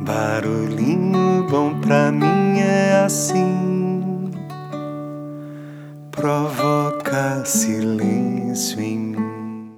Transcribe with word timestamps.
Barulhinho 0.00 1.44
bom 1.50 1.80
pra 1.80 2.12
mim 2.12 2.60
é 2.60 3.02
assim, 3.04 4.30
provoca 6.12 7.44
silêncio 7.44 8.80
em 8.80 8.96
mim. 8.96 9.72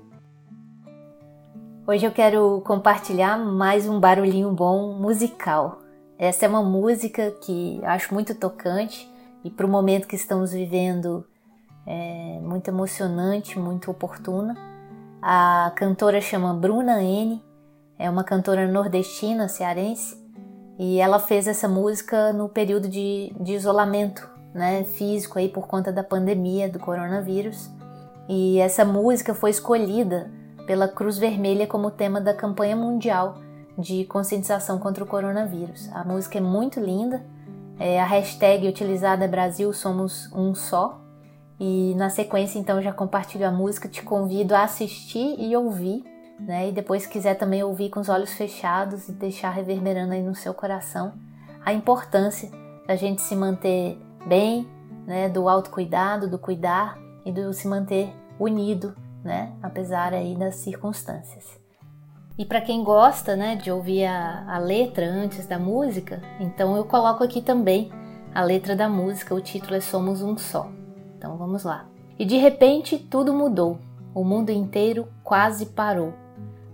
Hoje 1.87 2.05
eu 2.05 2.13
quero 2.13 2.61
compartilhar 2.67 3.39
mais 3.39 3.89
um 3.89 3.99
barulhinho 3.99 4.53
bom 4.53 4.93
musical. 5.01 5.81
Essa 6.19 6.45
é 6.45 6.49
uma 6.51 6.63
música 6.63 7.31
que 7.41 7.81
acho 7.83 8.13
muito 8.13 8.35
tocante 8.35 9.11
e 9.43 9.49
para 9.49 9.65
o 9.65 9.71
momento 9.71 10.07
que 10.07 10.17
estamos 10.17 10.53
vivendo 10.53 11.27
é 11.87 12.39
muito 12.43 12.69
emocionante, 12.69 13.59
muito 13.59 13.91
oportuna. 13.91 14.55
A 15.23 15.73
cantora 15.75 16.21
chama 16.21 16.53
Bruna 16.53 17.03
N, 17.03 17.43
é 18.01 18.09
uma 18.09 18.25
cantora 18.25 18.67
nordestina, 18.67 19.47
cearense, 19.47 20.19
e 20.79 20.99
ela 20.99 21.19
fez 21.19 21.47
essa 21.47 21.69
música 21.69 22.33
no 22.33 22.49
período 22.49 22.89
de, 22.89 23.31
de 23.39 23.53
isolamento 23.53 24.27
né, 24.55 24.85
físico 24.85 25.39
aí 25.39 25.51
por 25.51 25.67
conta 25.67 25.93
da 25.93 26.03
pandemia 26.03 26.67
do 26.67 26.79
coronavírus. 26.79 27.71
E 28.27 28.59
essa 28.59 28.87
música 28.87 29.35
foi 29.35 29.51
escolhida 29.51 30.31
pela 30.67 30.89
Cruz 30.89 31.19
Vermelha 31.19 31.67
como 31.67 31.91
tema 31.91 32.23
da 32.23 32.33
campanha 32.33 32.75
mundial 32.75 33.37
de 33.77 34.07
conscientização 34.07 34.79
contra 34.79 35.05
o 35.05 35.07
coronavírus. 35.07 35.91
A 35.93 36.03
música 36.03 36.39
é 36.39 36.41
muito 36.41 36.81
linda. 36.81 37.23
É, 37.79 38.01
a 38.01 38.07
hashtag 38.07 38.67
utilizada 38.67 39.27
é 39.27 39.29
Brasil 39.29 39.71
Somos 39.75 40.33
Um 40.33 40.55
Só. 40.55 41.03
E 41.59 41.95
na 41.97 42.09
sequência, 42.09 42.59
então, 42.59 42.81
já 42.81 42.95
compartilho 42.95 43.47
a 43.47 43.51
música. 43.51 43.89
Te 43.89 44.03
convido 44.03 44.55
a 44.55 44.63
assistir 44.63 45.37
e 45.39 45.55
ouvir 45.55 46.03
né? 46.47 46.69
E 46.69 46.73
depois 46.73 47.07
quiser 47.07 47.35
também 47.35 47.63
ouvir 47.63 47.91
com 47.91 48.01
os 48.01 48.09
olhos 48.09 48.33
fechados 48.33 49.09
e 49.09 49.13
deixar 49.13 49.51
reverberando 49.51 50.13
aí 50.13 50.23
no 50.23 50.35
seu 50.35 50.55
coração 50.55 51.13
a 51.65 51.73
importância 51.73 52.51
da 52.87 52.97
gente 52.97 53.23
se 53.23 53.37
manter 53.37 53.99
bem, 54.27 54.69
né? 55.07 55.29
Do 55.29 55.49
autocuidado, 55.49 56.29
do 56.29 56.39
cuidar 56.39 56.99
e 57.25 57.33
do 57.33 57.53
se 57.53 57.69
manter 57.69 58.13
unido, 58.39 58.95
né? 59.23 59.53
Apesar 59.63 60.13
aí 60.15 60.35
das 60.35 60.57
circunstâncias. 60.57 61.61
E 62.39 62.45
para 62.45 62.61
quem 62.63 62.83
gosta, 62.83 63.37
né, 63.37 63.55
de 63.55 63.71
ouvir 63.71 64.07
a, 64.07 64.47
a 64.49 64.59
letra 64.59 65.07
antes 65.07 65.47
da 65.47 65.59
música, 65.59 66.23
então 66.41 66.75
eu 66.75 66.87
coloco 66.87 67.23
aqui 67.23 67.43
também 67.43 67.93
a 68.35 68.43
letra 68.43 68.75
da 68.75 68.89
música. 68.89 69.35
O 69.35 69.41
título 69.43 69.75
é 69.75 69.81
Somos 69.81 70.23
um 70.23 70.39
Só. 70.39 70.71
Então 71.19 71.37
vamos 71.37 71.65
lá. 71.65 71.87
E 72.19 72.25
de 72.25 72.39
repente 72.39 72.99
tudo 72.99 73.35
mudou. 73.35 73.79
O 74.15 74.25
mundo 74.25 74.51
inteiro 74.51 75.07
quase 75.23 75.67
parou. 75.67 76.15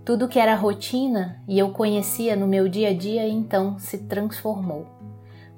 Tudo 0.07 0.29
que 0.29 0.39
era 0.39 0.55
rotina 0.55 1.43
e 1.45 1.59
eu 1.59 1.71
conhecia 1.71 2.33
no 2.33 2.47
meu 2.47 2.69
dia 2.69 2.91
a 2.91 2.93
dia 2.93 3.27
então 3.27 3.77
se 3.77 3.97
transformou. 3.97 4.87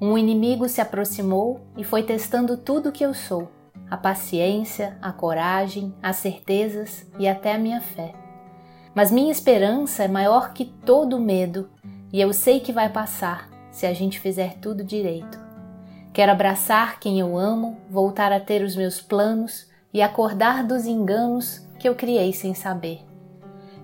Um 0.01 0.17
inimigo 0.17 0.67
se 0.67 0.81
aproximou 0.81 1.61
e 1.77 1.83
foi 1.83 2.01
testando 2.01 2.57
tudo 2.57 2.91
que 2.91 3.05
eu 3.05 3.13
sou: 3.13 3.47
a 3.87 3.95
paciência, 3.95 4.97
a 5.03 5.11
coragem, 5.11 5.93
as 6.01 6.15
certezas 6.15 7.05
e 7.19 7.27
até 7.27 7.53
a 7.53 7.59
minha 7.59 7.79
fé. 7.79 8.15
Mas 8.95 9.11
minha 9.11 9.31
esperança 9.31 10.05
é 10.05 10.07
maior 10.07 10.51
que 10.51 10.65
todo 10.65 11.19
medo 11.19 11.69
e 12.11 12.19
eu 12.19 12.33
sei 12.33 12.59
que 12.59 12.73
vai 12.73 12.89
passar 12.89 13.47
se 13.69 13.85
a 13.85 13.93
gente 13.93 14.19
fizer 14.19 14.55
tudo 14.55 14.83
direito. 14.83 15.39
Quero 16.11 16.31
abraçar 16.31 16.99
quem 16.99 17.19
eu 17.19 17.37
amo, 17.37 17.77
voltar 17.87 18.31
a 18.31 18.39
ter 18.39 18.63
os 18.63 18.75
meus 18.75 18.99
planos 18.99 19.69
e 19.93 20.01
acordar 20.01 20.63
dos 20.63 20.87
enganos 20.87 21.63
que 21.77 21.87
eu 21.87 21.93
criei 21.93 22.33
sem 22.33 22.55
saber 22.55 23.08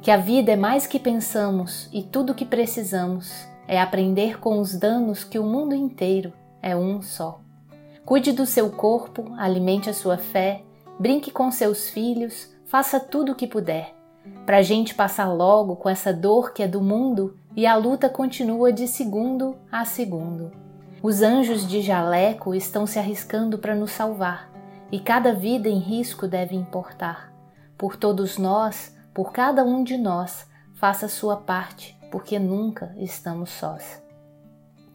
que 0.05 0.11
a 0.11 0.17
vida 0.17 0.51
é 0.51 0.55
mais 0.55 0.85
que 0.85 0.99
pensamos 0.99 1.89
e 1.91 2.03
tudo 2.03 2.31
o 2.31 2.35
que 2.35 2.45
precisamos 2.45 3.47
é 3.67 3.81
aprender 3.81 4.39
com 4.39 4.59
os 4.59 4.77
danos 4.77 5.23
que 5.23 5.39
o 5.39 5.43
mundo 5.43 5.73
inteiro 5.73 6.31
é 6.61 6.75
um 6.75 7.01
só. 7.01 7.41
Cuide 8.05 8.31
do 8.31 8.45
seu 8.45 8.69
corpo, 8.69 9.33
alimente 9.35 9.89
a 9.89 9.95
sua 9.95 10.15
fé, 10.15 10.61
brinque 10.99 11.31
com 11.31 11.49
seus 11.49 11.89
filhos, 11.89 12.55
faça 12.67 12.99
tudo 12.99 13.31
o 13.31 13.35
que 13.35 13.47
puder. 13.47 13.95
Para 14.45 14.57
a 14.57 14.61
gente 14.61 14.93
passar 14.93 15.33
logo 15.33 15.75
com 15.75 15.89
essa 15.89 16.13
dor 16.13 16.53
que 16.53 16.61
é 16.61 16.67
do 16.67 16.81
mundo 16.81 17.35
e 17.55 17.65
a 17.65 17.75
luta 17.75 18.07
continua 18.07 18.71
de 18.71 18.87
segundo 18.87 19.57
a 19.71 19.85
segundo. 19.85 20.51
Os 21.01 21.23
anjos 21.23 21.67
de 21.67 21.81
jaleco 21.81 22.53
estão 22.53 22.85
se 22.85 22.99
arriscando 22.99 23.57
para 23.57 23.73
nos 23.73 23.89
salvar 23.89 24.51
e 24.91 24.99
cada 24.99 25.33
vida 25.33 25.67
em 25.67 25.79
risco 25.79 26.27
deve 26.27 26.55
importar. 26.55 27.33
Por 27.75 27.97
todos 27.97 28.37
nós, 28.37 28.94
por 29.15 29.31
cada 29.31 29.63
um 29.63 29.81
de 29.81 29.97
nós, 29.97 30.45
faça 30.73 31.07
sua 31.07 31.37
parte, 31.37 31.97
porque 32.11 32.37
nunca 32.37 32.93
estamos 32.97 33.49
sós. 33.49 34.03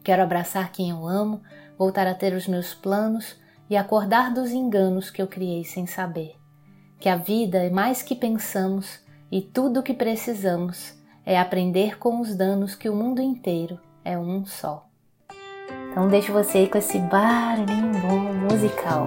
Quero 0.05 0.23
abraçar 0.23 0.71
quem 0.71 0.91
eu 0.91 1.09
amo, 1.09 1.41
voltar 1.79 2.07
a 2.07 2.13
ter 2.15 2.35
os 2.35 2.47
meus 2.47 2.75
planos 2.75 3.39
e 3.71 3.79
acordar 3.79 4.31
dos 4.35 4.51
enganos 4.51 5.11
que 5.11 5.23
eu 5.23 5.27
criei 5.27 5.65
sem 5.65 5.87
saber. 5.87 6.37
Que 6.99 7.09
a 7.09 7.17
vida 7.17 7.65
é 7.65 7.71
mais 7.71 8.03
que 8.03 8.15
pensamos 8.15 9.01
e 9.33 9.41
tudo 9.41 9.81
o 9.81 9.83
que 9.83 9.95
precisamos 9.95 10.93
é 11.25 11.39
aprender 11.39 11.99
com 11.99 12.21
os 12.21 12.37
danos 12.37 12.75
que 12.75 12.91
o 12.91 12.95
mundo 12.95 13.23
inteiro 13.23 13.81
é 14.05 14.19
um 14.19 14.45
só. 14.45 14.87
Então 15.91 16.09
deixo 16.09 16.31
você 16.31 16.67
com 16.67 16.77
esse 16.77 16.99
barulhinho 16.99 17.93
bom 18.03 18.35
musical. 18.51 19.07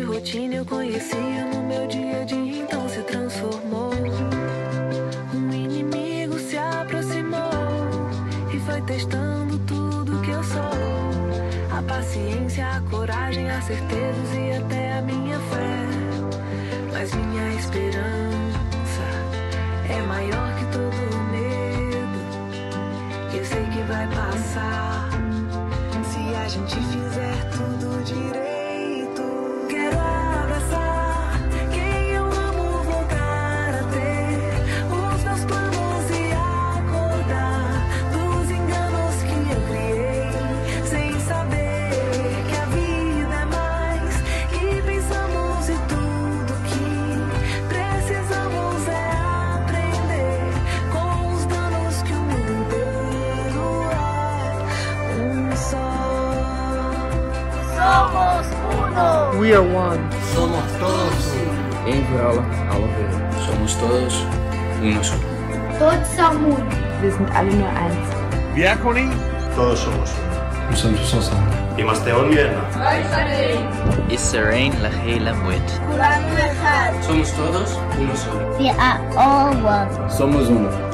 Rotina 0.00 0.54
eu 0.54 0.64
conhecia 0.64 1.44
no 1.52 1.62
meu 1.64 1.86
dia 1.86 2.22
a 2.22 2.24
dia, 2.24 2.62
então 2.62 2.88
se 2.88 3.02
transformou. 3.02 3.90
Um 5.34 5.52
inimigo 5.52 6.38
se 6.38 6.56
aproximou 6.56 7.50
e 8.52 8.58
foi 8.60 8.80
testando 8.82 9.58
tudo 9.60 10.20
que 10.22 10.30
eu 10.30 10.42
sou. 10.44 11.76
A 11.76 11.82
paciência, 11.82 12.66
a 12.66 12.80
coragem, 12.82 13.50
as 13.50 13.64
certezas 13.64 14.34
e 14.34 14.52
até 14.52 14.98
a 14.98 15.02
minha 15.02 15.38
fé. 15.38 15.86
Mas 16.92 17.12
minha 17.14 17.54
esperança 17.54 19.02
é 19.90 20.00
maior 20.02 20.56
que 20.56 20.64
todo 20.66 21.22
medo. 21.32 22.18
E 23.34 23.38
eu 23.38 23.44
sei 23.44 23.64
que 23.64 23.82
vai 23.82 24.06
passar 24.08 25.10
se 26.04 26.34
a 26.34 26.48
gente 26.48 26.76
fizer 26.76 27.50
tudo 27.50 28.04
direito. 28.04 28.51
Somos 57.82 58.46
uno. 58.78 59.40
We 59.40 59.54
are 59.54 59.60
one. 59.60 59.98
Somos 60.32 60.62
todos 60.78 61.34
uno. 61.34 61.90
En 61.90 62.06
Kerala, 62.06 62.42
alle 62.70 62.86
Somos 63.44 63.76
todos 63.76 64.24
uno 64.80 65.02
solo. 65.02 65.22
Todos 65.80 66.06
somos 66.16 66.58
uno. 66.58 66.66
Wir 67.00 67.12
sind 67.12 67.28
alle 67.34 67.50
nur 67.50 67.66
eins. 67.66 68.54
Diakoni. 68.54 69.10
Todos 69.56 69.80
somos 69.80 70.10
uno. 70.12 70.70
Nous 70.70 70.78
sommes 70.78 71.30
Y 71.76 71.82
más 71.82 71.98
te 72.04 72.12
olvidan. 72.12 72.54
Israel 74.10 74.72
la 74.80 74.90
gela 74.90 75.34
muet. 75.34 75.68
Somos 77.04 77.32
todos 77.32 77.76
uno 77.98 78.14
solo. 78.14 78.58
We 78.60 78.70
are 78.70 79.00
all 79.16 79.56
one. 79.64 80.08
Somos 80.08 80.48
uno. 80.48 80.91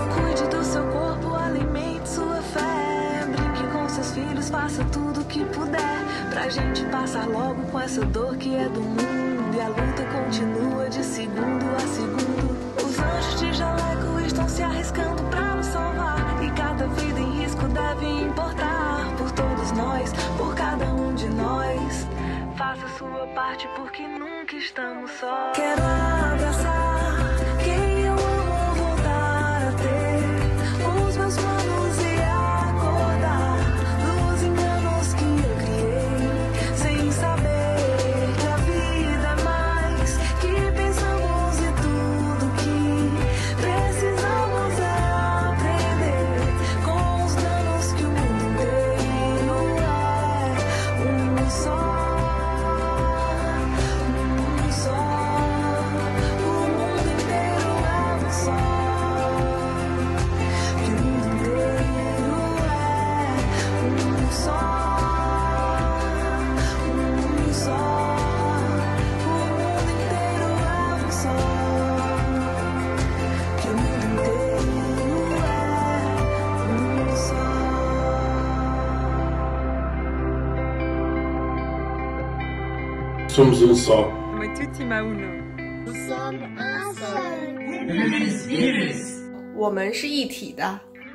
Pra 6.49 6.63
gente 6.63 6.83
passar 6.87 7.29
logo 7.29 7.63
com 7.71 7.79
essa 7.79 8.03
dor 8.07 8.35
que 8.39 8.57
é 8.57 8.67
do 8.71 8.81
mundo. 8.81 9.55
E 9.55 9.61
a 9.61 9.69
luta 9.69 10.03
continua 10.05 10.89
de 10.89 11.05
segundo 11.05 11.77
a 11.77 11.81
segundo. 11.81 12.83
Os 12.83 12.99
anjos 12.99 13.41
de 13.41 13.53
jaleco 13.53 14.19
estão 14.27 14.49
se 14.49 14.63
arriscando 14.63 15.23
pra 15.25 15.57
nos 15.57 15.67
salvar. 15.67 16.43
E 16.43 16.51
cada 16.53 16.87
vida 16.87 17.21
em 17.21 17.43
risco 17.43 17.69
deve 17.69 18.07
importar. 18.07 19.15
Por 19.19 19.31
todos 19.33 19.73
nós, 19.73 20.11
por 20.39 20.55
cada 20.55 20.87
um 20.87 21.15
de 21.15 21.29
nós. 21.29 22.07
Faça 22.57 22.89
sua 22.97 23.27
parte 23.35 23.69
porque 23.77 24.09
nunca 24.09 24.57
estamos 24.57 25.11
só. 25.21 25.53
Quero 25.55 25.83
abraçar 25.83 26.28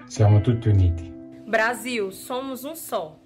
Siamo 0.08 0.40
tutti 0.40 0.70
uniti. 0.70 1.12
Brasil, 1.46 2.12
somos 2.14 2.64
um 2.64 2.76
só. 2.76 3.23